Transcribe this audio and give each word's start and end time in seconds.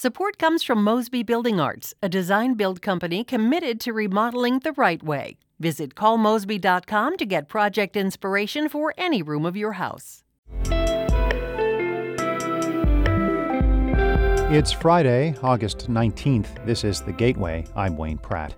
Support 0.00 0.38
comes 0.38 0.62
from 0.62 0.84
Mosby 0.84 1.24
Building 1.24 1.58
Arts, 1.58 1.92
a 2.00 2.08
design 2.08 2.54
build 2.54 2.80
company 2.80 3.24
committed 3.24 3.80
to 3.80 3.92
remodeling 3.92 4.60
the 4.60 4.70
right 4.74 5.02
way. 5.02 5.38
Visit 5.58 5.96
callmosby.com 5.96 7.16
to 7.16 7.26
get 7.26 7.48
project 7.48 7.96
inspiration 7.96 8.68
for 8.68 8.94
any 8.96 9.22
room 9.22 9.44
of 9.44 9.56
your 9.56 9.72
house. 9.72 10.22
It's 14.52 14.70
Friday, 14.70 15.34
August 15.42 15.90
19th. 15.90 16.64
This 16.64 16.84
is 16.84 17.00
The 17.00 17.12
Gateway. 17.12 17.66
I'm 17.74 17.96
Wayne 17.96 18.18
Pratt. 18.18 18.54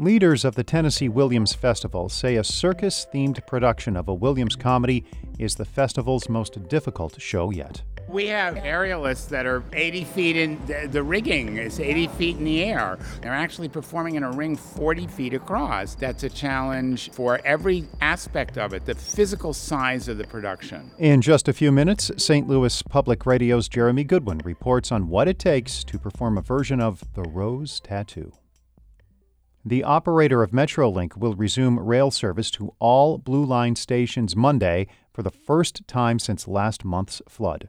Leaders 0.00 0.44
of 0.44 0.54
the 0.54 0.62
Tennessee 0.62 1.08
Williams 1.08 1.54
Festival 1.54 2.08
say 2.08 2.36
a 2.36 2.44
circus 2.44 3.04
themed 3.12 3.44
production 3.48 3.96
of 3.96 4.06
a 4.06 4.14
Williams 4.14 4.54
comedy 4.54 5.04
is 5.40 5.56
the 5.56 5.64
festival's 5.64 6.28
most 6.28 6.68
difficult 6.68 7.20
show 7.20 7.50
yet. 7.50 7.82
We 8.06 8.28
have 8.28 8.54
aerialists 8.54 9.28
that 9.30 9.44
are 9.44 9.64
80 9.72 10.04
feet 10.04 10.36
in 10.36 10.64
the, 10.66 10.86
the, 10.88 11.02
rigging 11.02 11.56
is 11.56 11.80
80 11.80 12.06
feet 12.06 12.36
in 12.36 12.44
the 12.44 12.62
air. 12.62 12.96
They're 13.22 13.34
actually 13.34 13.68
performing 13.68 14.14
in 14.14 14.22
a 14.22 14.30
ring 14.30 14.56
40 14.56 15.08
feet 15.08 15.34
across. 15.34 15.96
That's 15.96 16.22
a 16.22 16.30
challenge 16.30 17.10
for 17.10 17.40
every 17.44 17.84
aspect 18.00 18.56
of 18.56 18.74
it, 18.74 18.84
the 18.84 18.94
physical 18.94 19.52
size 19.52 20.06
of 20.06 20.16
the 20.16 20.28
production. 20.28 20.92
In 20.98 21.20
just 21.20 21.48
a 21.48 21.52
few 21.52 21.72
minutes, 21.72 22.12
St. 22.18 22.46
Louis 22.46 22.82
Public 22.82 23.26
Radio's 23.26 23.68
Jeremy 23.68 24.04
Goodwin 24.04 24.42
reports 24.44 24.92
on 24.92 25.08
what 25.08 25.26
it 25.26 25.40
takes 25.40 25.82
to 25.82 25.98
perform 25.98 26.38
a 26.38 26.42
version 26.42 26.80
of 26.80 27.02
The 27.14 27.22
Rose 27.22 27.80
Tattoo. 27.80 28.30
The 29.68 29.84
operator 29.84 30.42
of 30.42 30.50
Metrolink 30.50 31.14
will 31.18 31.34
resume 31.34 31.78
rail 31.78 32.10
service 32.10 32.50
to 32.52 32.72
all 32.78 33.18
Blue 33.18 33.44
Line 33.44 33.76
stations 33.76 34.34
Monday 34.34 34.86
for 35.12 35.22
the 35.22 35.30
first 35.30 35.86
time 35.86 36.18
since 36.18 36.48
last 36.48 36.86
month's 36.86 37.20
flood. 37.28 37.68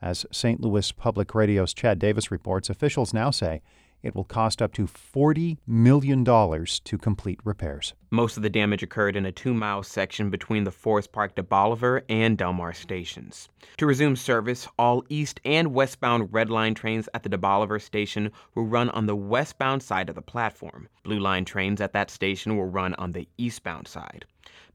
As 0.00 0.24
St. 0.32 0.58
Louis 0.62 0.90
Public 0.92 1.34
Radio's 1.34 1.74
Chad 1.74 1.98
Davis 1.98 2.30
reports, 2.30 2.70
officials 2.70 3.12
now 3.12 3.30
say 3.30 3.60
it 4.04 4.14
will 4.14 4.24
cost 4.24 4.62
up 4.62 4.72
to 4.74 4.86
$40 4.86 5.56
million 5.66 6.24
to 6.24 6.98
complete 6.98 7.40
repairs. 7.42 7.94
Most 8.10 8.36
of 8.36 8.44
the 8.44 8.50
damage 8.50 8.82
occurred 8.82 9.16
in 9.16 9.26
a 9.26 9.32
two 9.32 9.54
mile 9.54 9.82
section 9.82 10.30
between 10.30 10.62
the 10.62 10.70
Forest 10.70 11.10
Park 11.10 11.34
DeBaliviere 11.34 12.02
and 12.08 12.38
Delmar 12.38 12.72
stations. 12.72 13.48
To 13.78 13.86
resume 13.86 14.14
service, 14.14 14.68
all 14.78 15.02
east 15.08 15.40
and 15.44 15.74
westbound 15.74 16.28
Red 16.32 16.50
Line 16.50 16.74
trains 16.74 17.08
at 17.14 17.24
the 17.24 17.30
DeBaliviere 17.30 17.82
station 17.82 18.30
will 18.54 18.66
run 18.66 18.90
on 18.90 19.06
the 19.06 19.16
westbound 19.16 19.82
side 19.82 20.08
of 20.08 20.14
the 20.14 20.22
platform. 20.22 20.88
Blue 21.02 21.18
Line 21.18 21.44
trains 21.44 21.80
at 21.80 21.92
that 21.94 22.10
station 22.10 22.56
will 22.56 22.66
run 22.66 22.94
on 22.94 23.12
the 23.12 23.26
eastbound 23.38 23.88
side. 23.88 24.26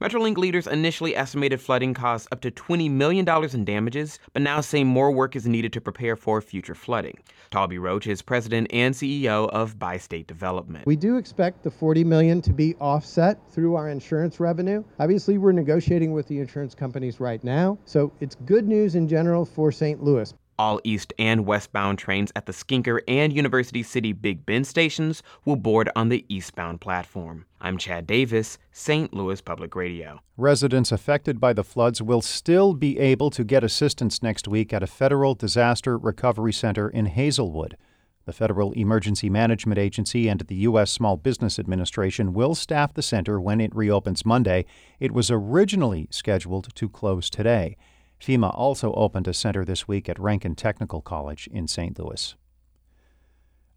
Metrolink 0.02 0.38
leaders 0.38 0.66
initially 0.66 1.14
estimated 1.14 1.59
flooding 1.59 1.94
costs 1.94 2.25
up 2.31 2.39
to 2.39 2.50
$20 2.50 2.89
million 2.89 3.28
in 3.53 3.66
damages, 3.66 4.17
but 4.31 4.42
now 4.42 4.62
say 4.62 4.81
more 4.86 5.12
work 5.12 5.36
is 5.36 5.45
needed 5.45 5.73
to 5.73 5.81
prepare 5.81 6.16
for 6.16 6.39
future 6.39 6.73
flooding. 6.73 7.17
Taulby 7.52 7.81
Roach 7.81 8.08
is 8.08 8.22
president 8.22 8.67
and 8.72 8.95
CEO 8.95 9.50
of 9.50 9.78
Bi-State 9.78 10.25
Development. 10.25 10.86
We 10.86 10.95
do 10.95 11.17
expect 11.17 11.64
the 11.64 11.72
40 11.72 12.06
million 12.06 12.42
to 12.44 12.53
be 12.53 12.75
offset 12.75 13.40
through 13.52 13.75
our 13.75 13.90
insurance 13.90 14.40
revenue. 14.40 14.86
Obviously, 15.00 15.38
we're 15.38 15.52
negotiating 15.52 16.14
with 16.14 16.28
the 16.28 16.40
insurance 16.40 16.73
companies 16.73 17.20
right 17.20 17.44
now, 17.44 17.78
so 17.84 18.14
it's 18.22 18.36
good 18.45 18.70
news 18.70 18.95
in 18.95 19.06
general 19.06 19.44
for 19.44 19.70
St. 19.70 20.02
Louis. 20.02 20.34
All 20.60 20.82
east 20.84 21.14
and 21.18 21.46
westbound 21.46 22.00
trains 22.00 22.34
at 22.36 22.46
the 22.46 22.52
Skinker 22.52 23.00
and 23.08 23.32
University 23.32 23.82
City 23.82 24.12
Big 24.12 24.46
Bend 24.46 24.68
stations 24.68 25.24
will 25.46 25.56
board 25.56 25.90
on 25.96 26.10
the 26.10 26.26
eastbound 26.28 26.82
platform. 26.82 27.46
I'm 27.62 27.78
Chad 27.78 28.06
Davis, 28.06 28.58
St. 28.74 29.14
Louis 29.14 29.40
Public 29.40 29.74
Radio. 29.74 30.20
Residents 30.36 30.92
affected 30.92 31.40
by 31.40 31.54
the 31.54 31.64
floods 31.64 32.02
will 32.02 32.22
still 32.22 32.74
be 32.74 33.00
able 33.00 33.30
to 33.30 33.46
get 33.46 33.64
assistance 33.64 34.22
next 34.22 34.50
week 34.50 34.74
at 34.74 34.84
a 34.84 34.88
federal 34.88 35.34
disaster 35.34 35.98
recovery 35.98 36.52
center 36.52 36.90
in 36.90 37.06
Hazelwood. 37.06 37.78
The 38.26 38.34
Federal 38.34 38.74
Emergency 38.74 39.30
Management 39.30 39.80
Agency 39.80 40.28
and 40.28 40.42
the 40.42 40.56
U.S. 40.56 40.92
Small 40.92 41.16
Business 41.16 41.58
Administration 41.58 42.34
will 42.34 42.54
staff 42.54 42.94
the 42.94 43.02
center 43.02 43.40
when 43.40 43.62
it 43.62 43.74
reopens 43.74 44.26
Monday. 44.26 44.66
It 45.00 45.14
was 45.14 45.32
originally 45.32 46.09
scheduled 46.12 46.75
to 46.75 46.90
close 46.90 47.30
today. 47.30 47.78
FEMA 48.19 48.53
also 48.53 48.94
opened 48.94 49.28
a 49.28 49.34
center 49.34 49.63
this 49.63 49.88
week 49.88 50.09
at 50.09 50.18
Ranken 50.18 50.56
Technical 50.56 51.02
College 51.02 51.47
in 51.52 51.68
St. 51.68 51.97
Louis. 51.97 52.35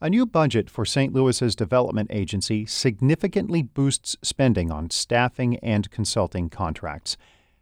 A 0.00 0.10
new 0.10 0.26
budget 0.26 0.68
for 0.68 0.84
St. 0.84 1.12
Louis's 1.12 1.54
development 1.54 2.10
agency 2.12 2.66
significantly 2.66 3.62
boosts 3.62 4.16
spending 4.20 4.72
on 4.72 4.90
staffing 4.90 5.58
and 5.58 5.88
consulting 5.92 6.50
contracts. 6.50 7.16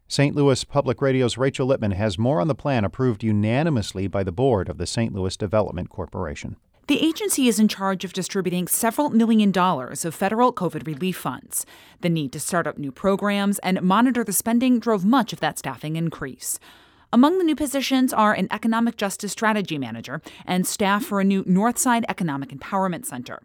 St. 0.08 0.34
Louis 0.34 0.64
Public 0.64 1.02
Radio's 1.02 1.36
Rachel 1.36 1.66
Lippman 1.66 1.92
has 1.92 2.18
more 2.18 2.40
on 2.40 2.48
the 2.48 2.54
plan 2.54 2.82
approved 2.82 3.22
unanimously 3.22 4.08
by 4.08 4.24
the 4.24 4.32
board 4.32 4.70
of 4.70 4.78
the 4.78 4.86
St. 4.86 5.12
Louis 5.14 5.36
Development 5.36 5.90
Corporation. 5.90 6.56
The 6.90 7.06
agency 7.06 7.46
is 7.46 7.60
in 7.60 7.68
charge 7.68 8.04
of 8.04 8.12
distributing 8.12 8.66
several 8.66 9.10
million 9.10 9.52
dollars 9.52 10.04
of 10.04 10.12
federal 10.12 10.52
COVID 10.52 10.88
relief 10.88 11.16
funds. 11.18 11.64
The 12.00 12.08
need 12.08 12.32
to 12.32 12.40
start 12.40 12.66
up 12.66 12.78
new 12.78 12.90
programs 12.90 13.60
and 13.60 13.80
monitor 13.80 14.24
the 14.24 14.32
spending 14.32 14.80
drove 14.80 15.04
much 15.04 15.32
of 15.32 15.38
that 15.38 15.56
staffing 15.56 15.94
increase. 15.94 16.58
Among 17.12 17.38
the 17.38 17.44
new 17.44 17.54
positions 17.54 18.12
are 18.12 18.32
an 18.34 18.48
economic 18.50 18.96
justice 18.96 19.30
strategy 19.30 19.78
manager 19.78 20.20
and 20.44 20.66
staff 20.66 21.04
for 21.04 21.20
a 21.20 21.24
new 21.24 21.44
Northside 21.44 22.02
Economic 22.08 22.48
Empowerment 22.48 23.06
Center. 23.06 23.40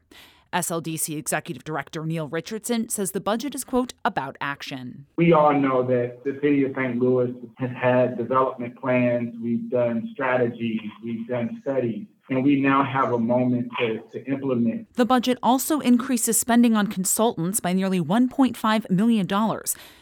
SLDC 0.52 1.16
Executive 1.16 1.64
Director 1.64 2.04
Neal 2.04 2.28
Richardson 2.28 2.90
says 2.90 3.12
the 3.12 3.22
budget 3.22 3.54
is, 3.54 3.64
quote, 3.64 3.94
about 4.04 4.38
action. 4.42 5.06
We 5.18 5.34
all 5.34 5.54
know 5.54 5.86
that 5.86 6.24
the 6.24 6.40
city 6.42 6.64
of 6.64 6.72
St. 6.76 6.98
Louis 6.98 7.36
has 7.58 7.70
had 7.80 8.18
development 8.18 8.82
plans, 8.82 9.36
we've 9.40 9.70
done 9.70 10.10
strategies, 10.14 10.82
we've 11.04 11.28
done 11.28 11.62
studies 11.62 12.08
and 12.30 12.44
we 12.44 12.60
now 12.60 12.84
have 12.84 13.12
a 13.12 13.20
moment 13.20 13.70
to, 13.80 14.00
to 14.12 14.26
implement. 14.26 14.94
The 14.96 15.06
budget 15.06 15.38
also 15.44 15.80
increases 15.80 16.40
spending 16.40 16.76
on 16.76 16.88
consultants 16.88 17.60
by 17.60 17.74
nearly 17.74 18.02
$1.5 18.02 18.90
million. 18.90 19.28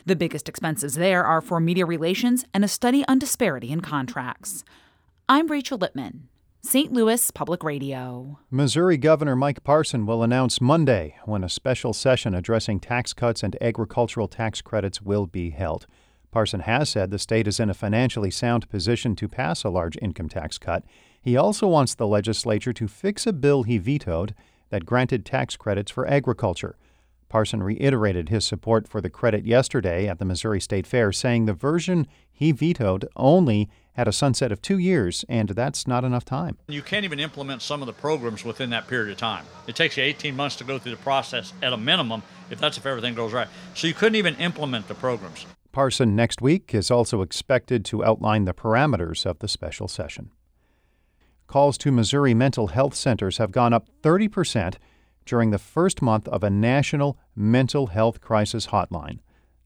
The 0.06 0.16
biggest 0.16 0.48
expenses 0.48 0.96
there 0.96 1.26
are 1.26 1.42
for 1.42 1.60
media 1.60 1.86
relations 1.86 2.46
and 2.54 2.64
a 2.64 2.68
study 2.68 3.04
on 3.08 3.20
disparity 3.20 3.72
in 3.72 3.82
contracts. 3.82 4.64
I'm 5.28 5.48
Rachel 5.48 5.78
Lippman. 5.78 6.28
St. 6.66 6.94
Louis 6.94 7.30
Public 7.32 7.62
Radio. 7.62 8.40
Missouri 8.50 8.96
Governor 8.96 9.36
Mike 9.36 9.66
Parson 9.66 10.06
will 10.06 10.24
announce 10.24 10.62
Monday 10.62 11.18
when 11.26 11.44
a 11.44 11.50
special 11.50 11.92
session 11.92 12.34
addressing 12.34 12.80
tax 12.80 13.14
cuts 13.14 13.44
and 13.44 13.58
agricultural 13.60 14.30
tax 14.30 14.62
credits 14.62 15.02
will 15.02 15.26
be 15.26 15.50
held. 15.50 15.88
Parson 16.34 16.62
has 16.62 16.90
said 16.90 17.12
the 17.12 17.20
state 17.20 17.48
is 17.48 17.60
in 17.60 17.70
a 17.70 17.76
financially 17.76 18.32
sound 18.32 18.68
position 18.68 19.16
to 19.16 19.28
pass 19.28 19.64
a 19.64 19.70
large 19.70 19.96
income 20.02 20.28
tax 20.28 20.58
cut. 20.58 20.84
He 21.22 21.38
also 21.38 21.68
wants 21.68 21.94
the 21.94 22.08
legislature 22.08 22.74
to 22.74 22.88
fix 22.88 23.28
a 23.28 23.32
bill 23.32 23.62
he 23.62 23.78
vetoed 23.78 24.34
that 24.72 24.84
granted 24.84 25.28
tax 25.28 25.56
credits 25.56 25.92
for 25.92 26.08
agriculture. 26.08 26.76
Parson 27.30 27.62
reiterated 27.62 28.30
his 28.30 28.46
support 28.46 28.88
for 28.88 29.00
the 29.00 29.12
credit 29.12 29.46
yesterday 29.46 30.08
at 30.08 30.18
the 30.18 30.26
Missouri 30.26 30.60
State 30.60 30.88
Fair, 30.88 31.12
saying 31.12 31.46
the 31.46 31.54
version 31.54 32.08
he 32.32 32.52
vetoed 32.52 33.08
only 33.16 33.70
had 33.94 34.08
a 34.08 34.12
sunset 34.12 34.52
of 34.52 34.60
two 34.60 34.80
years, 34.80 35.24
and 35.30 35.50
that's 35.50 35.86
not 35.86 36.04
enough 36.04 36.26
time. 36.26 36.58
You 36.68 36.82
can't 36.82 37.06
even 37.06 37.20
implement 37.20 37.62
some 37.62 37.84
of 37.84 37.86
the 37.86 37.94
programs 37.94 38.44
within 38.44 38.72
that 38.72 38.88
period 38.88 39.12
of 39.12 39.18
time. 39.18 39.46
It 39.68 39.76
takes 39.76 39.98
you 39.98 40.04
18 40.04 40.36
months 40.36 40.56
to 40.56 40.64
go 40.64 40.80
through 40.80 40.94
the 40.94 40.98
process 41.04 41.54
at 41.62 41.74
a 41.74 41.78
minimum, 41.78 42.24
if 42.50 42.60
that's 42.60 42.80
if 42.80 42.88
everything 42.88 43.14
goes 43.14 43.34
right. 43.34 43.48
So 43.76 43.86
you 43.86 43.94
couldn't 43.94 44.16
even 44.16 44.36
implement 44.38 44.88
the 44.88 44.96
programs. 44.96 45.46
Parson 45.74 46.16
next 46.16 46.42
week 46.42 46.74
is 46.74 46.90
also 46.90 47.22
expected 47.22 47.84
to 47.84 48.06
outline 48.06 48.46
the 48.46 48.54
parameters 48.54 49.26
of 49.26 49.40
the 49.40 49.50
special 49.50 49.90
session 49.90 50.32
calls 51.54 51.78
to 51.78 51.92
Missouri 51.92 52.34
mental 52.34 52.70
health 52.70 52.96
centers 52.96 53.38
have 53.38 53.52
gone 53.52 53.74
up 53.74 53.88
30% 54.02 54.78
during 55.24 55.52
the 55.52 55.60
first 55.60 56.02
month 56.02 56.28
of 56.28 56.44
a 56.44 56.50
national 56.50 57.16
mental 57.36 57.88
health 57.88 58.20
crisis 58.22 58.68
hotline. 58.68 59.20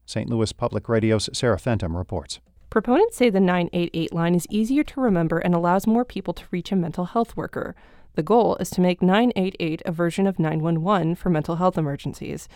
St. 0.04 0.28
Louis 0.28 0.52
Public 0.52 0.86
Radio's 0.86 1.30
Sarah 1.32 1.56
Fentem 1.56 1.96
reports. 1.96 2.40
Proponents 2.68 3.16
say 3.16 3.30
the 3.30 3.40
988 3.40 4.12
line 4.12 4.34
is 4.34 4.46
easier 4.50 4.84
to 4.84 5.00
remember 5.00 5.38
and 5.38 5.54
allows 5.54 5.86
more 5.86 6.04
people 6.04 6.34
to 6.34 6.44
reach 6.50 6.70
a 6.70 6.76
mental 6.76 7.06
health 7.06 7.34
worker. 7.38 7.74
The 8.16 8.22
goal 8.22 8.56
is 8.56 8.68
to 8.70 8.82
make 8.82 9.00
988 9.00 9.80
a 9.86 9.90
version 9.90 10.26
of 10.26 10.38
911 10.38 11.14
for 11.14 11.30
mental 11.30 11.56
health 11.56 11.78
emergencies. 11.78 12.48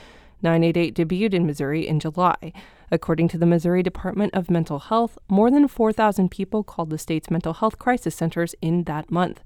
988 0.43 0.95
debuted 0.95 1.33
in 1.33 1.47
Missouri 1.47 1.89
in 1.89 2.01
July. 2.01 2.53
According 2.93 3.29
to 3.29 3.39
the 3.39 3.47
Missouri 3.47 3.83
Department 3.83 4.35
of 4.35 4.51
Mental 4.51 4.79
Health, 4.79 5.17
more 5.27 5.51
than 5.51 5.67
4,000 5.67 6.31
people 6.31 6.63
called 6.63 6.91
the 6.91 6.99
state's 6.99 7.31
mental 7.31 7.55
health 7.55 7.79
crisis 7.79 8.15
centers 8.15 8.55
in 8.61 8.85
that 8.85 9.11
month. 9.11 9.41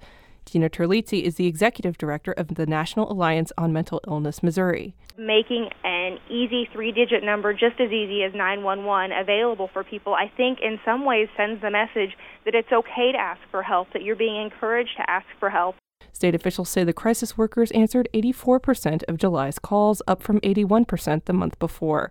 Tina 0.45 0.69
Terlizzi 0.69 1.23
is 1.23 1.37
the 1.37 1.47
executive 1.47 1.97
director 1.97 2.33
of 2.33 2.57
the 2.57 2.67
National 2.67 3.11
Alliance 3.11 3.53
on 3.57 3.73
Mental 3.73 4.01
Illness 4.09 4.43
Missouri. 4.43 4.97
Making 5.17 5.71
an 5.85 6.19
easy 6.29 6.69
three 6.73 6.91
digit 6.91 7.23
number, 7.23 7.53
just 7.53 7.79
as 7.79 7.93
easy 7.93 8.25
as 8.25 8.35
911, 8.35 9.17
available 9.17 9.71
for 9.73 9.85
people, 9.85 10.13
I 10.15 10.29
think 10.37 10.59
in 10.61 10.81
some 10.85 11.05
ways 11.05 11.29
sends 11.37 11.63
the 11.63 11.71
message 11.71 12.17
that 12.47 12.57
it's 12.57 12.73
okay 12.73 13.13
to 13.13 13.19
ask 13.19 13.41
for 13.53 13.63
help, 13.63 13.93
that 13.93 14.03
you're 14.03 14.17
being 14.17 14.43
encouraged 14.43 14.97
to 14.97 15.09
ask 15.09 15.27
for 15.39 15.51
help. 15.51 15.77
State 16.13 16.35
officials 16.35 16.69
say 16.69 16.83
the 16.83 16.93
crisis 16.93 17.39
workers 17.39 17.71
answered 17.71 18.09
84% 18.13 19.05
of 19.05 19.19
July's 19.19 19.61
calls, 19.61 20.03
up 20.09 20.21
from 20.21 20.41
81% 20.41 21.27
the 21.27 21.33
month 21.33 21.57
before. 21.61 22.11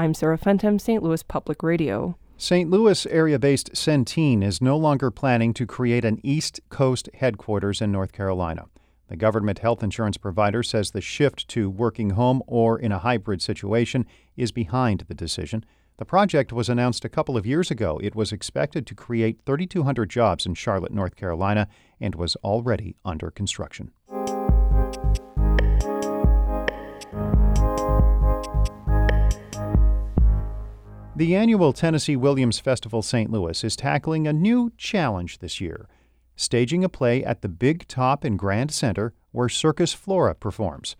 I'm 0.00 0.14
Sarah 0.14 0.38
Fentem, 0.38 0.80
St. 0.80 1.02
Louis 1.02 1.22
Public 1.22 1.62
Radio. 1.62 2.16
St. 2.38 2.70
Louis 2.70 3.04
area 3.04 3.38
based 3.38 3.74
Centene 3.74 4.42
is 4.42 4.62
no 4.62 4.78
longer 4.78 5.10
planning 5.10 5.52
to 5.52 5.66
create 5.66 6.06
an 6.06 6.20
East 6.22 6.58
Coast 6.70 7.10
headquarters 7.12 7.82
in 7.82 7.92
North 7.92 8.10
Carolina. 8.10 8.64
The 9.08 9.16
government 9.16 9.58
health 9.58 9.82
insurance 9.82 10.16
provider 10.16 10.62
says 10.62 10.92
the 10.92 11.02
shift 11.02 11.48
to 11.48 11.68
working 11.68 12.10
home 12.10 12.42
or 12.46 12.78
in 12.78 12.92
a 12.92 12.98
hybrid 13.00 13.42
situation 13.42 14.06
is 14.38 14.52
behind 14.52 15.04
the 15.06 15.12
decision. 15.12 15.66
The 15.98 16.06
project 16.06 16.50
was 16.50 16.70
announced 16.70 17.04
a 17.04 17.10
couple 17.10 17.36
of 17.36 17.44
years 17.44 17.70
ago. 17.70 18.00
It 18.02 18.14
was 18.14 18.32
expected 18.32 18.86
to 18.86 18.94
create 18.94 19.42
3,200 19.44 20.08
jobs 20.08 20.46
in 20.46 20.54
Charlotte, 20.54 20.94
North 20.94 21.14
Carolina, 21.14 21.68
and 22.00 22.14
was 22.14 22.36
already 22.36 22.96
under 23.04 23.30
construction. 23.30 23.92
The 31.20 31.36
annual 31.36 31.74
Tennessee 31.74 32.16
Williams 32.16 32.60
Festival 32.60 33.02
St. 33.02 33.30
Louis 33.30 33.62
is 33.62 33.76
tackling 33.76 34.26
a 34.26 34.32
new 34.32 34.72
challenge 34.78 35.40
this 35.40 35.60
year 35.60 35.86
staging 36.34 36.82
a 36.82 36.88
play 36.88 37.22
at 37.22 37.42
the 37.42 37.48
Big 37.50 37.86
Top 37.86 38.24
in 38.24 38.38
Grand 38.38 38.70
Center 38.70 39.12
where 39.30 39.50
Circus 39.50 39.92
Flora 39.92 40.34
performs. 40.34 40.96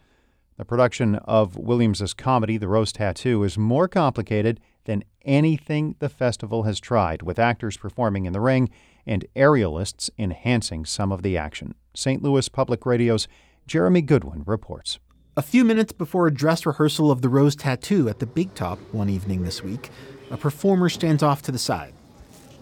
The 0.59 0.67
production 0.67 1.15
of 1.15 1.57
Williams's 1.57 2.13
comedy 2.13 2.59
The 2.59 2.69
Rose 2.69 2.93
Tattoo 2.93 3.43
is 3.45 3.57
more 3.57 3.89
complicated 3.89 4.61
than 4.85 5.05
anything 5.25 5.97
the 6.01 6.11
festival 6.11 6.65
has 6.65 6.81
tried, 6.81 7.23
with 7.23 7.39
actors 7.39 7.79
performing 7.79 8.27
in 8.27 8.35
the 8.35 8.41
ring 8.41 8.69
and 9.07 9.25
aerialists 9.35 10.11
enhancing 10.19 10.85
some 10.85 11.13
of 11.13 11.23
the 11.23 11.39
action. 11.39 11.75
St. 11.95 12.23
Louis 12.23 12.47
Public 12.51 12.85
Radio's 12.85 13.27
Jeremy 13.67 14.03
Goodwin 14.03 14.43
reports. 14.45 14.99
A 15.37 15.43
few 15.43 15.65
minutes 15.65 15.93
before 15.93 16.27
a 16.27 16.35
dress 16.35 16.67
rehearsal 16.67 17.13
of 17.13 17.23
The 17.23 17.29
Rose 17.29 17.55
Tattoo 17.55 18.09
at 18.09 18.19
the 18.19 18.27
Big 18.27 18.53
Top 18.55 18.81
one 18.91 19.09
evening 19.09 19.45
this 19.45 19.63
week, 19.63 19.91
a 20.29 20.37
performer 20.37 20.89
stands 20.89 21.23
off 21.23 21.41
to 21.43 21.53
the 21.53 21.59
side, 21.59 21.95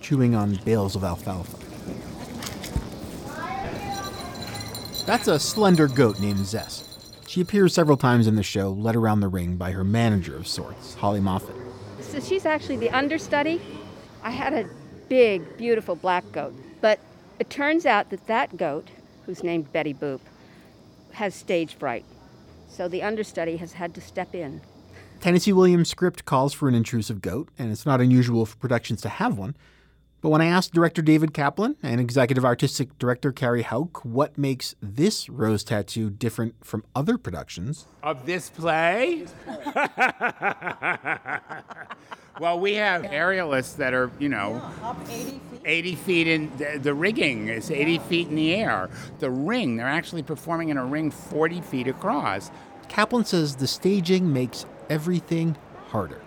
chewing 0.02 0.34
on 0.34 0.56
bales 0.66 0.94
of 0.94 1.02
alfalfa. 1.02 1.56
That's 5.06 5.28
a 5.28 5.38
slender 5.38 5.88
goat 5.88 6.20
named 6.20 6.44
Zest. 6.44 6.84
She 7.26 7.40
appears 7.40 7.72
several 7.72 7.96
times 7.96 8.26
in 8.26 8.36
the 8.36 8.42
show, 8.42 8.70
led 8.70 8.96
around 8.96 9.20
the 9.20 9.28
ring 9.28 9.56
by 9.56 9.70
her 9.70 9.82
manager 9.82 10.36
of 10.36 10.46
sorts, 10.46 10.94
Holly 10.94 11.20
Moffat. 11.20 11.56
So 12.00 12.20
she's 12.20 12.44
actually 12.44 12.76
the 12.76 12.90
understudy. 12.90 13.62
I 14.22 14.30
had 14.30 14.52
a 14.52 14.68
big, 15.08 15.56
beautiful 15.56 15.96
black 15.96 16.30
goat, 16.32 16.54
but 16.82 17.00
it 17.38 17.48
turns 17.48 17.86
out 17.86 18.10
that 18.10 18.26
that 18.26 18.58
goat, 18.58 18.88
who's 19.24 19.42
named 19.42 19.72
Betty 19.72 19.94
Boop, 19.94 20.20
has 21.12 21.34
stage 21.34 21.74
fright. 21.74 22.04
So 22.68 22.88
the 22.88 23.02
understudy 23.02 23.56
has 23.56 23.72
had 23.72 23.94
to 23.94 24.00
step 24.00 24.34
in. 24.34 24.60
Tennessee 25.20 25.52
Williams' 25.52 25.88
script 25.88 26.24
calls 26.24 26.54
for 26.54 26.68
an 26.68 26.74
intrusive 26.74 27.20
goat, 27.20 27.48
and 27.58 27.72
it's 27.72 27.84
not 27.84 28.00
unusual 28.00 28.46
for 28.46 28.56
productions 28.56 29.00
to 29.02 29.08
have 29.08 29.36
one. 29.36 29.56
But 30.20 30.30
when 30.30 30.40
I 30.40 30.46
asked 30.46 30.72
director 30.74 31.00
David 31.00 31.32
Kaplan 31.32 31.76
and 31.80 32.00
executive 32.00 32.44
artistic 32.44 32.98
director 32.98 33.30
Carrie 33.30 33.62
Houk 33.62 34.04
what 34.04 34.36
makes 34.36 34.74
this 34.82 35.28
rose 35.28 35.62
tattoo 35.62 36.10
different 36.10 36.56
from 36.64 36.84
other 36.94 37.16
productions 37.18 37.86
of 38.02 38.26
this 38.26 38.50
play, 38.50 39.26
well, 42.40 42.58
we 42.58 42.74
have 42.74 43.02
aerialists 43.02 43.76
that 43.76 43.94
are, 43.94 44.10
you 44.18 44.28
know, 44.28 44.60
up 44.82 44.98
80 45.08 45.30
feet. 45.30 45.40
80 45.68 45.94
feet 45.96 46.26
in 46.26 46.56
the, 46.56 46.78
the 46.82 46.94
rigging 46.94 47.48
is 47.48 47.70
80 47.70 47.98
feet 47.98 48.28
in 48.28 48.36
the 48.36 48.54
air. 48.54 48.88
The 49.18 49.30
ring, 49.30 49.76
they're 49.76 49.86
actually 49.86 50.22
performing 50.22 50.70
in 50.70 50.78
a 50.78 50.84
ring 50.84 51.10
40 51.10 51.60
feet 51.60 51.86
across. 51.86 52.50
Kaplan 52.88 53.26
says 53.26 53.56
the 53.56 53.66
staging 53.66 54.32
makes 54.32 54.64
everything 54.88 55.56
harder. 55.88 56.22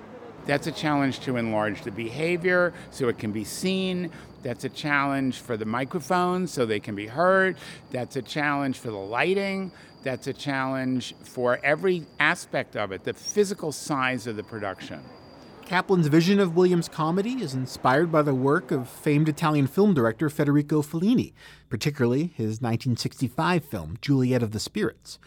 That's 0.45 0.67
a 0.67 0.71
challenge 0.71 1.19
to 1.21 1.37
enlarge 1.37 1.83
the 1.83 1.91
behavior 1.91 2.73
so 2.91 3.07
it 3.09 3.17
can 3.17 3.31
be 3.31 3.43
seen. 3.43 4.11
That's 4.43 4.63
a 4.63 4.69
challenge 4.69 5.39
for 5.39 5.55
the 5.55 5.65
microphones 5.65 6.51
so 6.51 6.65
they 6.65 6.79
can 6.79 6.95
be 6.95 7.07
heard. 7.07 7.57
That's 7.91 8.15
a 8.15 8.21
challenge 8.21 8.77
for 8.77 8.89
the 8.89 8.97
lighting. 8.97 9.71
That's 10.03 10.27
a 10.27 10.33
challenge 10.33 11.15
for 11.21 11.59
every 11.63 12.05
aspect 12.19 12.75
of 12.75 12.91
it, 12.91 13.03
the 13.03 13.13
physical 13.13 13.71
size 13.71 14.25
of 14.25 14.35
the 14.35 14.43
production. 14.43 15.01
Kaplan's 15.71 16.07
vision 16.07 16.41
of 16.41 16.57
Williams' 16.57 16.89
comedy 16.89 17.41
is 17.41 17.53
inspired 17.53 18.11
by 18.11 18.21
the 18.21 18.35
work 18.35 18.71
of 18.71 18.89
famed 18.89 19.29
Italian 19.29 19.67
film 19.67 19.93
director 19.93 20.29
Federico 20.29 20.81
Fellini, 20.81 21.31
particularly 21.69 22.33
his 22.35 22.59
1965 22.59 23.63
film, 23.63 23.97
Juliet 24.01 24.43
of 24.43 24.51
the 24.51 24.59
Spirits. 24.59 25.17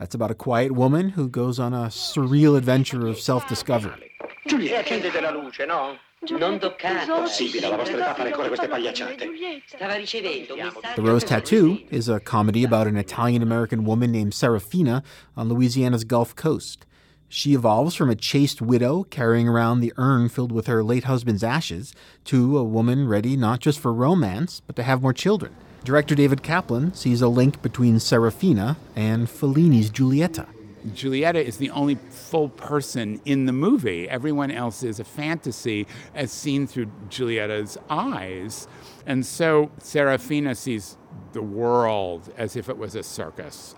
That's 0.00 0.12
about 0.12 0.32
a 0.32 0.34
quiet 0.34 0.72
woman 0.72 1.10
who 1.10 1.28
goes 1.28 1.60
on 1.60 1.72
a 1.72 1.86
surreal 1.86 2.58
adventure 2.58 3.06
of 3.06 3.20
self 3.20 3.46
discovery. 3.46 4.10
Giulietta, 4.48 4.82
accendete 4.82 5.22
la 5.22 5.30
luce, 5.30 5.64
no? 5.66 5.96
Non 6.36 6.58
toccate. 6.58 7.06
Possibile, 7.06 7.68
la 7.68 7.76
vostra 7.76 7.98
età 7.98 8.14
fare 8.14 8.30
ancora 8.30 8.48
queste 8.48 8.66
pagliacciate. 8.66 9.30
Stava 9.68 9.94
ricevendo 9.94 10.56
The 10.96 11.02
Rose 11.02 11.24
Tattoo 11.24 11.78
is 11.90 12.08
a 12.08 12.18
comedy 12.18 12.64
about 12.64 12.88
an 12.88 12.96
Italian 12.96 13.40
American 13.40 13.84
woman 13.84 14.10
named 14.10 14.34
Serafina 14.34 15.04
on 15.36 15.48
Louisiana's 15.48 16.02
Gulf 16.02 16.34
Coast. 16.34 16.86
She 17.34 17.54
evolves 17.54 17.94
from 17.94 18.10
a 18.10 18.14
chaste 18.14 18.60
widow 18.60 19.04
carrying 19.04 19.48
around 19.48 19.80
the 19.80 19.94
urn 19.96 20.28
filled 20.28 20.52
with 20.52 20.66
her 20.66 20.84
late 20.84 21.04
husband's 21.04 21.42
ashes 21.42 21.94
to 22.26 22.58
a 22.58 22.62
woman 22.62 23.08
ready 23.08 23.38
not 23.38 23.60
just 23.60 23.80
for 23.80 23.90
romance, 23.90 24.60
but 24.66 24.76
to 24.76 24.82
have 24.82 25.00
more 25.00 25.14
children. 25.14 25.56
Director 25.82 26.14
David 26.14 26.42
Kaplan 26.42 26.92
sees 26.92 27.22
a 27.22 27.28
link 27.28 27.62
between 27.62 27.98
Serafina 28.00 28.76
and 28.94 29.30
Fellini's 29.30 29.88
Giulietta. 29.88 30.46
Giulietta 30.92 31.42
is 31.42 31.56
the 31.56 31.70
only 31.70 31.94
full 32.10 32.50
person 32.50 33.18
in 33.24 33.46
the 33.46 33.52
movie. 33.52 34.06
Everyone 34.10 34.50
else 34.50 34.82
is 34.82 35.00
a 35.00 35.04
fantasy 35.04 35.86
as 36.14 36.30
seen 36.30 36.66
through 36.66 36.90
Giulietta's 37.08 37.78
eyes. 37.88 38.68
And 39.06 39.24
so 39.24 39.70
Serafina 39.78 40.54
sees 40.54 40.98
the 41.32 41.40
world 41.40 42.30
as 42.36 42.56
if 42.56 42.68
it 42.68 42.76
was 42.76 42.94
a 42.94 43.02
circus, 43.02 43.74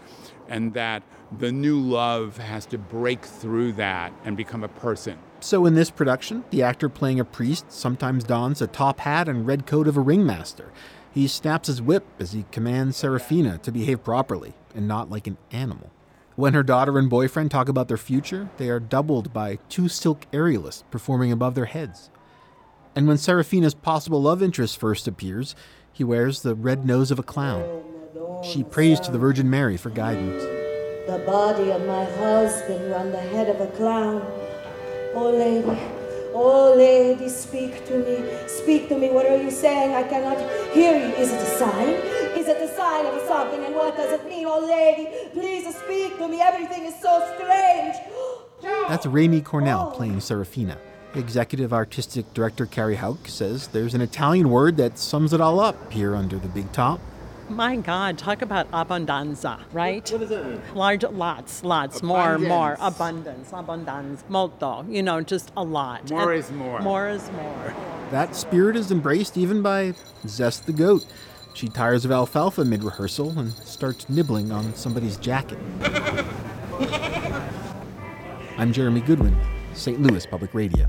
and 0.48 0.74
that 0.74 1.02
the 1.38 1.52
new 1.52 1.80
love 1.80 2.36
has 2.38 2.66
to 2.66 2.78
break 2.78 3.24
through 3.24 3.72
that 3.72 4.12
and 4.24 4.36
become 4.36 4.62
a 4.62 4.68
person. 4.68 5.18
So, 5.40 5.66
in 5.66 5.74
this 5.74 5.90
production, 5.90 6.44
the 6.50 6.62
actor 6.62 6.88
playing 6.88 7.20
a 7.20 7.24
priest 7.24 7.70
sometimes 7.70 8.24
dons 8.24 8.62
a 8.62 8.66
top 8.66 9.00
hat 9.00 9.28
and 9.28 9.46
red 9.46 9.66
coat 9.66 9.88
of 9.88 9.96
a 9.96 10.00
ringmaster. 10.00 10.72
He 11.12 11.28
snaps 11.28 11.68
his 11.68 11.82
whip 11.82 12.06
as 12.18 12.32
he 12.32 12.46
commands 12.50 12.96
Serafina 12.96 13.58
to 13.58 13.70
behave 13.70 14.02
properly 14.02 14.54
and 14.74 14.88
not 14.88 15.10
like 15.10 15.26
an 15.26 15.38
animal. 15.52 15.90
When 16.36 16.54
her 16.54 16.64
daughter 16.64 16.98
and 16.98 17.08
boyfriend 17.08 17.52
talk 17.52 17.68
about 17.68 17.86
their 17.86 17.96
future, 17.96 18.50
they 18.56 18.68
are 18.68 18.80
doubled 18.80 19.32
by 19.32 19.58
two 19.68 19.88
silk 19.88 20.26
aerialists 20.32 20.82
performing 20.90 21.30
above 21.30 21.54
their 21.54 21.66
heads. 21.66 22.10
And 22.96 23.06
when 23.06 23.18
Serafina's 23.18 23.74
possible 23.74 24.22
love 24.22 24.42
interest 24.42 24.78
first 24.78 25.06
appears, 25.06 25.54
he 25.94 26.02
wears 26.02 26.42
the 26.42 26.56
red 26.56 26.84
nose 26.84 27.12
of 27.12 27.20
a 27.20 27.22
clown. 27.22 27.64
She 28.42 28.64
prays 28.64 28.98
to 29.00 29.12
the 29.12 29.18
Virgin 29.18 29.48
Mary 29.48 29.76
for 29.76 29.90
guidance. 29.90 30.42
The 31.06 31.22
body 31.24 31.70
of 31.70 31.86
my 31.86 32.04
husband 32.04 32.92
on 32.92 33.12
the 33.12 33.20
head 33.20 33.48
of 33.48 33.60
a 33.60 33.68
clown. 33.76 34.20
Oh, 35.14 35.30
lady, 35.30 35.80
oh, 36.34 36.74
lady, 36.76 37.28
speak 37.28 37.86
to 37.86 37.98
me. 37.98 38.28
Speak 38.48 38.88
to 38.88 38.98
me. 38.98 39.10
What 39.10 39.26
are 39.26 39.40
you 39.40 39.52
saying? 39.52 39.94
I 39.94 40.02
cannot 40.02 40.38
hear 40.72 40.98
you. 40.98 41.14
Is 41.14 41.30
it 41.30 41.40
a 41.40 41.58
sign? 41.58 41.88
Is 42.36 42.48
it 42.48 42.60
a 42.60 42.74
sign 42.74 43.06
of 43.06 43.20
something? 43.28 43.64
And 43.64 43.76
what 43.76 43.96
does 43.96 44.12
it 44.12 44.26
mean? 44.26 44.46
Oh, 44.46 44.66
lady, 44.66 45.30
please 45.32 45.64
speak 45.76 46.18
to 46.18 46.26
me. 46.26 46.40
Everything 46.40 46.86
is 46.86 47.00
so 47.00 47.22
strange. 47.36 47.94
That's 48.88 49.06
Raimi 49.06 49.44
Cornell 49.44 49.92
playing 49.92 50.18
Serafina. 50.20 50.76
Executive 51.14 51.72
Artistic 51.72 52.32
Director 52.34 52.66
Carrie 52.66 52.96
Houk 52.96 53.28
says 53.28 53.68
there's 53.68 53.94
an 53.94 54.00
Italian 54.00 54.50
word 54.50 54.76
that 54.78 54.98
sums 54.98 55.32
it 55.32 55.40
all 55.40 55.60
up 55.60 55.92
here 55.92 56.16
under 56.16 56.38
the 56.38 56.48
big 56.48 56.72
top. 56.72 57.00
My 57.48 57.76
God, 57.76 58.18
talk 58.18 58.42
about 58.42 58.68
abbondanza, 58.72 59.60
right? 59.72 60.10
What 60.10 60.20
does 60.20 60.30
that 60.30 60.44
mean? 60.46 60.62
Large, 60.74 61.04
lots, 61.04 61.62
lots, 61.62 62.02
more, 62.02 62.38
more, 62.38 62.76
abundance, 62.80 63.50
abundance, 63.52 64.24
molto, 64.28 64.84
you 64.88 65.02
know, 65.02 65.20
just 65.20 65.52
a 65.56 65.62
lot. 65.62 66.10
More 66.10 66.32
And 66.32 66.40
is 66.40 66.50
more. 66.50 66.80
More 66.80 67.08
is 67.10 67.30
more. 67.32 67.74
That 68.10 68.34
spirit 68.34 68.76
is 68.76 68.90
embraced 68.90 69.36
even 69.36 69.62
by 69.62 69.92
Zest 70.26 70.66
the 70.66 70.72
goat. 70.72 71.06
She 71.52 71.68
tires 71.68 72.04
of 72.04 72.10
alfalfa 72.10 72.64
mid 72.64 72.82
rehearsal 72.82 73.38
and 73.38 73.52
starts 73.52 74.08
nibbling 74.08 74.50
on 74.50 74.74
somebody's 74.74 75.16
jacket. 75.18 75.58
I'm 78.56 78.72
Jeremy 78.72 79.02
Goodwin, 79.02 79.38
St. 79.74 80.00
Louis 80.00 80.24
Public 80.26 80.54
Radio. 80.54 80.88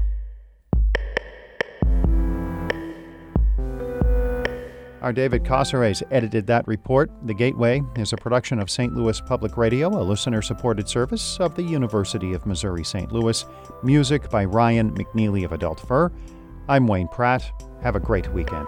Our 5.05 5.13
David 5.13 5.43
Casares 5.43 6.01
edited 6.09 6.47
that 6.47 6.67
report. 6.67 7.11
The 7.27 7.33
Gateway 7.35 7.83
is 7.95 8.11
a 8.11 8.17
production 8.17 8.57
of 8.57 8.71
St. 8.71 8.95
Louis 8.95 9.21
Public 9.21 9.55
Radio, 9.55 9.89
a 9.89 10.01
listener 10.01 10.41
supported 10.41 10.89
service 10.89 11.39
of 11.39 11.53
the 11.53 11.61
University 11.61 12.33
of 12.33 12.47
Missouri 12.47 12.83
St. 12.83 13.11
Louis. 13.11 13.45
Music 13.83 14.27
by 14.31 14.45
Ryan 14.45 14.95
McNeely 14.95 15.45
of 15.45 15.51
Adult 15.51 15.79
Fur. 15.79 16.11
I'm 16.67 16.87
Wayne 16.87 17.07
Pratt. 17.07 17.43
Have 17.83 17.95
a 17.95 17.99
great 17.99 18.33
weekend. 18.33 18.67